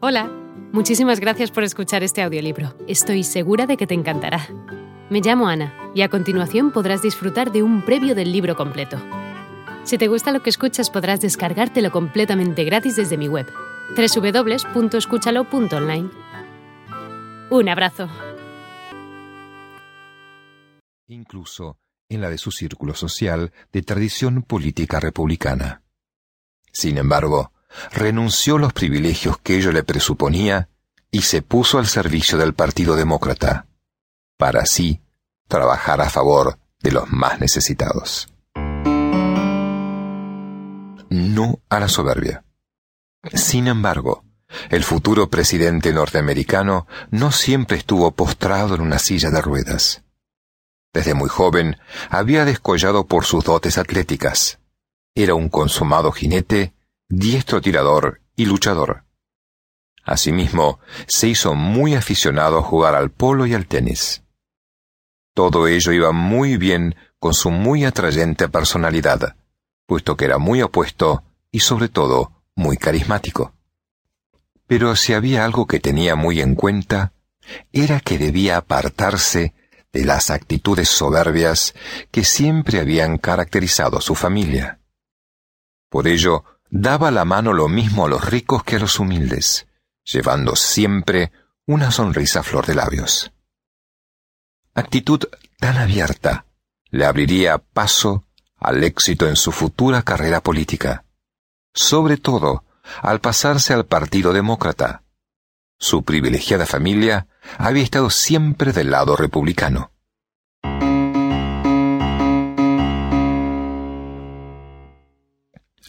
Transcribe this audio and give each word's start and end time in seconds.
Hola, 0.00 0.30
muchísimas 0.72 1.18
gracias 1.18 1.50
por 1.50 1.64
escuchar 1.64 2.04
este 2.04 2.22
audiolibro. 2.22 2.72
Estoy 2.86 3.24
segura 3.24 3.66
de 3.66 3.76
que 3.76 3.88
te 3.88 3.94
encantará. 3.94 4.46
Me 5.10 5.20
llamo 5.20 5.48
Ana 5.48 5.74
y 5.92 6.02
a 6.02 6.08
continuación 6.08 6.70
podrás 6.70 7.02
disfrutar 7.02 7.50
de 7.50 7.64
un 7.64 7.84
previo 7.84 8.14
del 8.14 8.30
libro 8.30 8.54
completo. 8.54 8.96
Si 9.82 9.98
te 9.98 10.06
gusta 10.06 10.30
lo 10.30 10.40
que 10.40 10.50
escuchas 10.50 10.88
podrás 10.88 11.20
descargártelo 11.20 11.90
completamente 11.90 12.62
gratis 12.62 12.94
desde 12.94 13.16
mi 13.16 13.26
web, 13.26 13.52
www.escúchalo.online. 13.96 16.10
Un 17.50 17.68
abrazo. 17.68 18.08
Incluso 21.08 21.76
en 22.08 22.20
la 22.20 22.30
de 22.30 22.38
su 22.38 22.52
círculo 22.52 22.94
social 22.94 23.52
de 23.72 23.82
tradición 23.82 24.42
política 24.42 25.00
republicana. 25.00 25.82
Sin 26.70 26.98
embargo, 26.98 27.50
renunció 27.92 28.56
a 28.56 28.60
los 28.60 28.72
privilegios 28.72 29.38
que 29.38 29.56
ello 29.56 29.72
le 29.72 29.82
presuponía 29.82 30.68
y 31.10 31.22
se 31.22 31.42
puso 31.42 31.78
al 31.78 31.86
servicio 31.86 32.38
del 32.38 32.54
Partido 32.54 32.96
Demócrata, 32.96 33.66
para 34.36 34.60
así 34.60 35.00
trabajar 35.48 36.00
a 36.00 36.10
favor 36.10 36.58
de 36.80 36.92
los 36.92 37.10
más 37.10 37.40
necesitados. 37.40 38.28
No 41.10 41.60
a 41.68 41.80
la 41.80 41.88
soberbia. 41.88 42.44
Sin 43.32 43.66
embargo, 43.66 44.24
el 44.70 44.84
futuro 44.84 45.28
presidente 45.28 45.92
norteamericano 45.92 46.86
no 47.10 47.32
siempre 47.32 47.76
estuvo 47.76 48.10
postrado 48.12 48.74
en 48.74 48.80
una 48.80 48.98
silla 48.98 49.30
de 49.30 49.40
ruedas. 49.40 50.02
Desde 50.92 51.14
muy 51.14 51.28
joven 51.28 51.78
había 52.08 52.44
descollado 52.44 53.06
por 53.06 53.24
sus 53.24 53.44
dotes 53.44 53.78
atléticas. 53.78 54.58
Era 55.14 55.34
un 55.34 55.48
consumado 55.48 56.12
jinete 56.12 56.72
diestro 57.08 57.62
tirador 57.62 58.20
y 58.36 58.44
luchador. 58.44 59.04
Asimismo, 60.04 60.78
se 61.06 61.28
hizo 61.28 61.54
muy 61.54 61.94
aficionado 61.94 62.58
a 62.58 62.62
jugar 62.62 62.94
al 62.94 63.10
polo 63.10 63.46
y 63.46 63.54
al 63.54 63.66
tenis. 63.66 64.22
Todo 65.34 65.68
ello 65.68 65.92
iba 65.92 66.12
muy 66.12 66.56
bien 66.56 66.96
con 67.18 67.34
su 67.34 67.50
muy 67.50 67.84
atrayente 67.84 68.48
personalidad, 68.48 69.36
puesto 69.86 70.16
que 70.16 70.26
era 70.26 70.38
muy 70.38 70.62
opuesto 70.62 71.24
y 71.50 71.60
sobre 71.60 71.88
todo 71.88 72.32
muy 72.54 72.76
carismático. 72.76 73.54
Pero 74.66 74.94
si 74.96 75.14
había 75.14 75.44
algo 75.44 75.66
que 75.66 75.80
tenía 75.80 76.14
muy 76.14 76.40
en 76.40 76.54
cuenta, 76.54 77.12
era 77.72 78.00
que 78.00 78.18
debía 78.18 78.58
apartarse 78.58 79.54
de 79.92 80.04
las 80.04 80.30
actitudes 80.30 80.90
soberbias 80.90 81.74
que 82.10 82.24
siempre 82.24 82.80
habían 82.80 83.16
caracterizado 83.16 83.96
a 83.96 84.02
su 84.02 84.14
familia. 84.14 84.80
Por 85.88 86.06
ello, 86.06 86.44
daba 86.70 87.10
la 87.10 87.24
mano 87.24 87.52
lo 87.52 87.68
mismo 87.68 88.06
a 88.06 88.08
los 88.08 88.24
ricos 88.24 88.64
que 88.64 88.76
a 88.76 88.78
los 88.78 88.98
humildes, 88.98 89.66
llevando 90.04 90.56
siempre 90.56 91.32
una 91.66 91.90
sonrisa 91.90 92.42
flor 92.42 92.66
de 92.66 92.74
labios. 92.74 93.32
Actitud 94.74 95.24
tan 95.58 95.76
abierta 95.76 96.46
le 96.90 97.04
abriría 97.04 97.58
paso 97.58 98.24
al 98.56 98.84
éxito 98.84 99.28
en 99.28 99.36
su 99.36 99.52
futura 99.52 100.02
carrera 100.02 100.40
política, 100.40 101.04
sobre 101.74 102.16
todo 102.16 102.64
al 103.02 103.20
pasarse 103.20 103.74
al 103.74 103.86
Partido 103.86 104.32
Demócrata. 104.32 105.02
Su 105.78 106.02
privilegiada 106.04 106.66
familia 106.66 107.28
había 107.56 107.84
estado 107.84 108.10
siempre 108.10 108.72
del 108.72 108.90
lado 108.90 109.16
republicano. 109.16 109.92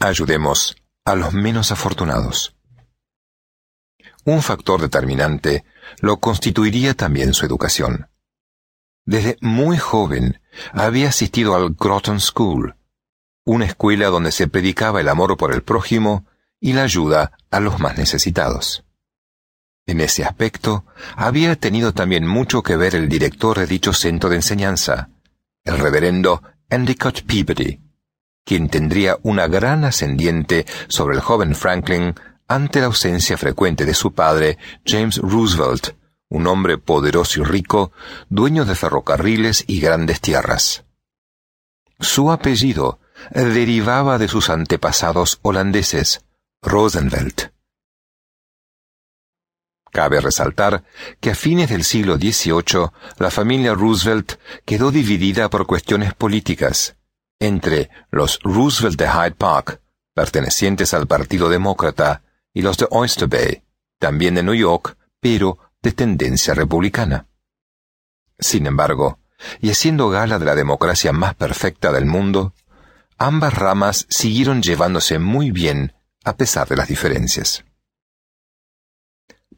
Ayudemos 0.00 0.76
a 1.04 1.16
los 1.16 1.32
menos 1.32 1.72
afortunados. 1.72 2.54
Un 4.24 4.42
factor 4.42 4.80
determinante 4.80 5.64
lo 6.00 6.20
constituiría 6.20 6.94
también 6.94 7.34
su 7.34 7.44
educación. 7.44 8.08
Desde 9.04 9.38
muy 9.40 9.76
joven 9.76 10.40
había 10.72 11.08
asistido 11.08 11.56
al 11.56 11.70
Groton 11.70 12.20
School, 12.20 12.76
una 13.44 13.64
escuela 13.64 14.08
donde 14.08 14.30
se 14.30 14.46
predicaba 14.46 15.00
el 15.00 15.08
amor 15.08 15.36
por 15.36 15.52
el 15.52 15.62
prójimo 15.62 16.26
y 16.60 16.74
la 16.74 16.82
ayuda 16.82 17.32
a 17.50 17.58
los 17.58 17.80
más 17.80 17.98
necesitados. 17.98 18.84
En 19.86 20.00
ese 20.00 20.24
aspecto 20.24 20.84
había 21.16 21.56
tenido 21.56 21.92
también 21.92 22.26
mucho 22.26 22.62
que 22.62 22.76
ver 22.76 22.94
el 22.94 23.08
director 23.08 23.58
de 23.58 23.66
dicho 23.66 23.92
centro 23.92 24.30
de 24.30 24.36
enseñanza, 24.36 25.10
el 25.64 25.78
reverendo 25.78 26.42
Endicott 26.68 27.22
Peabody, 27.22 27.80
quien 28.48 28.70
tendría 28.70 29.18
una 29.24 29.46
gran 29.46 29.84
ascendiente 29.84 30.64
sobre 30.88 31.16
el 31.16 31.20
joven 31.20 31.54
Franklin 31.54 32.14
ante 32.46 32.80
la 32.80 32.86
ausencia 32.86 33.36
frecuente 33.36 33.84
de 33.84 33.92
su 33.92 34.14
padre, 34.14 34.56
James 34.86 35.18
Roosevelt, 35.18 35.90
un 36.30 36.46
hombre 36.46 36.78
poderoso 36.78 37.42
y 37.42 37.44
rico, 37.44 37.92
dueño 38.30 38.64
de 38.64 38.74
ferrocarriles 38.74 39.64
y 39.66 39.80
grandes 39.80 40.22
tierras. 40.22 40.86
Su 42.00 42.32
apellido 42.32 43.00
derivaba 43.34 44.16
de 44.16 44.28
sus 44.28 44.48
antepasados 44.48 45.40
holandeses, 45.42 46.24
Roosevelt. 46.62 47.52
Cabe 49.92 50.22
resaltar 50.22 50.84
que 51.20 51.32
a 51.32 51.34
fines 51.34 51.68
del 51.68 51.84
siglo 51.84 52.16
XVIII 52.16 52.92
la 53.18 53.30
familia 53.30 53.74
Roosevelt 53.74 54.40
quedó 54.64 54.90
dividida 54.90 55.50
por 55.50 55.66
cuestiones 55.66 56.14
políticas, 56.14 56.97
entre 57.40 57.90
los 58.10 58.40
Roosevelt 58.42 58.98
de 58.98 59.08
Hyde 59.08 59.36
Park, 59.36 59.80
pertenecientes 60.14 60.94
al 60.94 61.06
Partido 61.06 61.48
Demócrata, 61.48 62.22
y 62.52 62.62
los 62.62 62.76
de 62.76 62.88
Oyster 62.90 63.28
Bay, 63.28 63.62
también 63.98 64.34
de 64.34 64.42
New 64.42 64.54
York, 64.54 64.96
pero 65.20 65.58
de 65.82 65.92
tendencia 65.92 66.54
republicana. 66.54 67.28
Sin 68.38 68.66
embargo, 68.66 69.18
y 69.60 69.70
haciendo 69.70 70.08
gala 70.10 70.38
de 70.38 70.44
la 70.44 70.54
democracia 70.54 71.12
más 71.12 71.34
perfecta 71.34 71.92
del 71.92 72.06
mundo, 72.06 72.54
ambas 73.16 73.54
ramas 73.54 74.06
siguieron 74.08 74.62
llevándose 74.62 75.18
muy 75.18 75.50
bien 75.50 75.94
a 76.24 76.36
pesar 76.36 76.68
de 76.68 76.76
las 76.76 76.88
diferencias. 76.88 77.64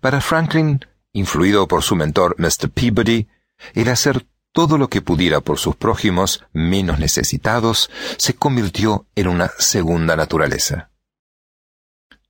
Para 0.01 0.21
Franklin, 0.21 0.81
influido 1.12 1.69
por 1.69 1.83
su 1.83 1.97
mentor 1.97 2.37
Mr. 2.39 2.71
Peabody, 2.71 3.29
el 3.75 3.89
hacer 3.89 4.27
todo 4.53 4.78
lo 4.78 4.88
que 4.88 5.03
pudiera 5.03 5.41
por 5.41 5.59
sus 5.59 5.77
prójimos 5.77 6.44
menos 6.53 6.99
necesitados 6.99 7.91
se 8.16 8.34
convirtió 8.34 9.06
en 9.15 9.28
una 9.28 9.50
segunda 9.59 10.16
naturaleza. 10.16 10.91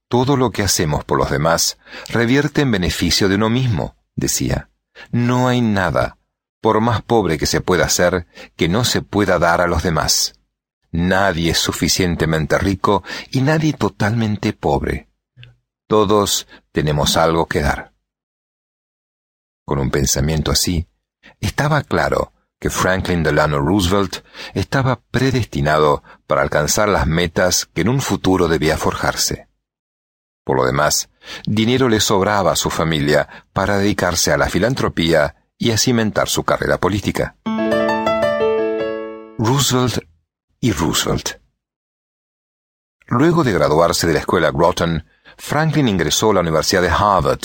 Todo 0.09 0.37
lo 0.37 0.51
que 0.51 0.63
hacemos 0.63 1.05
por 1.05 1.19
los 1.19 1.31
demás 1.31 1.79
revierte 2.09 2.63
en 2.63 2.73
beneficio 2.73 3.29
de 3.29 3.37
uno 3.37 3.49
mismo, 3.49 3.97
decía. 4.17 4.71
No 5.13 5.49
hay 5.49 5.61
nada, 5.61 6.19
por 6.61 6.81
más 6.81 7.01
pobre 7.03 7.39
que 7.39 7.47
se 7.47 7.61
pueda 7.61 7.89
ser, 7.89 8.27
que 8.57 8.69
no 8.69 8.85
se 8.85 9.03
pueda 9.03 9.39
dar 9.39 9.61
a 9.61 9.67
los 9.67 9.83
demás. 9.83 10.35
Nadie 10.91 11.53
es 11.53 11.59
suficientemente 11.59 12.59
rico 12.59 13.05
y 13.31 13.41
nadie 13.43 13.73
totalmente 13.73 14.53
pobre. 14.53 15.09
Todos 15.87 16.49
tenemos 16.73 17.17
algo 17.17 17.47
que 17.47 17.61
dar. 17.61 17.93
Con 19.65 19.79
un 19.79 19.91
pensamiento 19.91 20.51
así, 20.51 20.90
estaba 21.41 21.83
claro 21.83 22.33
que 22.59 22.71
Franklin 22.71 23.23
Delano 23.23 23.59
Roosevelt 23.59 24.25
estaba 24.55 25.01
predestinado 25.11 26.03
para 26.27 26.43
alcanzar 26.43 26.89
las 26.89 27.07
metas 27.07 27.67
que 27.73 27.81
en 27.81 27.89
un 27.89 28.01
futuro 28.01 28.49
debía 28.49 28.77
forjarse. 28.77 29.49
Por 30.45 30.59
lo 30.59 30.67
demás, 30.67 31.09
dinero 31.47 31.89
le 31.89 32.01
sobraba 32.01 32.53
a 32.53 32.57
su 32.57 32.71
familia 32.71 33.47
para 33.53 33.79
dedicarse 33.79 34.33
a 34.33 34.37
la 34.37 34.49
filantropía 34.49 35.37
y 35.57 35.71
a 35.71 35.79
cimentar 35.79 36.29
su 36.29 36.45
carrera 36.45 36.79
política. 36.79 37.37
Roosevelt 39.39 40.01
y 40.61 40.73
Roosevelt. 40.73 41.41
Luego 43.07 43.43
de 43.43 43.53
graduarse 43.53 44.07
de 44.07 44.13
la 44.13 44.21
escuela 44.21 44.51
Groton, 44.51 45.07
Franklin 45.39 45.89
ingresó 45.89 46.31
a 46.31 46.35
la 46.35 46.41
Universidad 46.41 46.83
de 46.83 46.91
Harvard 46.91 47.41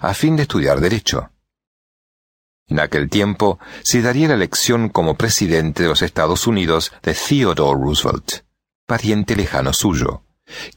a 0.00 0.12
fin 0.14 0.36
de 0.36 0.42
estudiar 0.42 0.80
Derecho. 0.80 1.30
En 2.68 2.80
aquel 2.80 3.08
tiempo 3.08 3.58
se 3.82 4.02
daría 4.02 4.28
la 4.28 4.34
elección 4.34 4.90
como 4.90 5.16
presidente 5.16 5.82
de 5.82 5.88
los 5.88 6.02
Estados 6.02 6.46
Unidos 6.46 6.92
de 7.02 7.14
Theodore 7.14 7.80
Roosevelt, 7.80 8.44
pariente 8.86 9.36
lejano 9.36 9.72
suyo, 9.72 10.22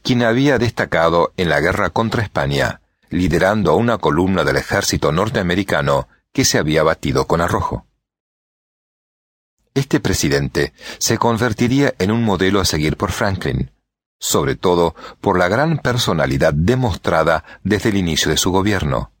quien 0.02 0.22
había 0.22 0.58
destacado 0.58 1.32
en 1.36 1.50
la 1.50 1.60
guerra 1.60 1.90
contra 1.90 2.22
España, 2.22 2.80
liderando 3.10 3.72
a 3.72 3.76
una 3.76 3.98
columna 3.98 4.42
del 4.42 4.56
ejército 4.56 5.12
norteamericano 5.12 6.08
que 6.32 6.46
se 6.46 6.58
había 6.58 6.82
batido 6.82 7.26
con 7.26 7.42
arrojo. 7.42 7.86
Este 9.74 10.00
presidente 10.00 10.72
se 10.98 11.18
convertiría 11.18 11.94
en 11.98 12.10
un 12.10 12.24
modelo 12.24 12.60
a 12.60 12.64
seguir 12.64 12.96
por 12.96 13.12
Franklin, 13.12 13.70
sobre 14.18 14.54
todo 14.56 14.94
por 15.20 15.38
la 15.38 15.48
gran 15.48 15.78
personalidad 15.78 16.54
demostrada 16.54 17.44
desde 17.64 17.90
el 17.90 17.96
inicio 17.96 18.30
de 18.30 18.36
su 18.36 18.50
gobierno, 18.50 19.12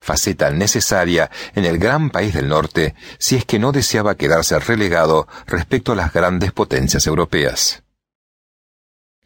faceta 0.00 0.50
necesaria 0.50 1.30
en 1.54 1.64
el 1.64 1.78
gran 1.78 2.10
país 2.10 2.34
del 2.34 2.48
norte 2.48 2.94
si 3.18 3.36
es 3.36 3.44
que 3.44 3.58
no 3.58 3.72
deseaba 3.72 4.14
quedarse 4.14 4.58
relegado 4.58 5.26
respecto 5.46 5.92
a 5.92 5.96
las 5.96 6.12
grandes 6.12 6.52
potencias 6.52 7.06
europeas. 7.06 7.82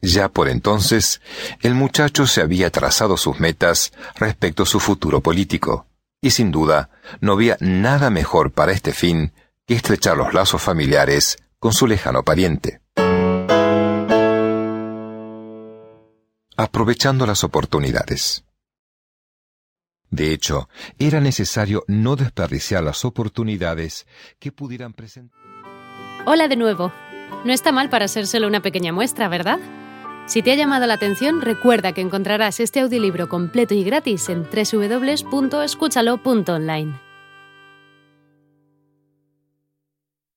Ya 0.03 0.29
por 0.29 0.49
entonces, 0.49 1.21
el 1.61 1.75
muchacho 1.75 2.27
se 2.27 2.41
había 2.41 2.71
trazado 2.71 3.17
sus 3.17 3.39
metas 3.39 3.93
respecto 4.17 4.63
a 4.63 4.67
su 4.67 4.81
futuro 4.81 5.21
político, 5.21 5.87
y 6.23 6.31
sin 6.31 6.51
duda 6.51 6.91
no 7.21 7.33
había 7.33 7.57
nada 7.61 8.09
mejor 8.09 8.53
para 8.53 8.73
este 8.73 8.93
fin 8.93 9.33
que 9.67 9.75
estrechar 9.75 10.17
los 10.17 10.33
lazos 10.33 10.63
familiares 10.63 11.37
con 11.59 11.75
su 11.75 11.87
lejano 11.87 12.25
pariente. 12.25 12.81
Aprovechando 16.57 17.27
las 17.27 17.45
oportunidades. 17.45 18.45
De 20.11 20.33
hecho, 20.33 20.69
era 20.99 21.21
necesario 21.21 21.85
no 21.87 22.17
desperdiciar 22.17 22.83
las 22.83 23.05
oportunidades 23.05 24.09
que 24.39 24.51
pudieran 24.51 24.93
presentar. 24.93 25.39
Hola 26.27 26.49
de 26.49 26.57
nuevo. 26.57 26.93
No 27.45 27.53
está 27.53 27.71
mal 27.73 27.89
para 27.89 28.09
ser 28.09 28.27
solo 28.27 28.49
una 28.49 28.61
pequeña 28.61 28.93
muestra, 28.93 29.29
¿verdad? 29.29 29.61
Si 30.27 30.43
te 30.43 30.53
ha 30.53 30.57
llamado 30.57 30.87
la 30.87 30.95
atención, 30.95 31.41
recuerda 31.41 31.93
que 31.93 32.01
encontrarás 32.01 32.59
este 32.61 32.81
audiolibro 32.81 33.29
completo 33.29 33.75
y 33.75 33.85
gratis 33.85 34.29
en 34.29 34.45
www.escúchalo.online. 34.45 37.10